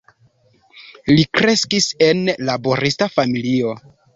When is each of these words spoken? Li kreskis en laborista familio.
Li 1.11 1.25
kreskis 1.39 1.91
en 2.07 2.25
laborista 2.51 3.11
familio. 3.19 3.79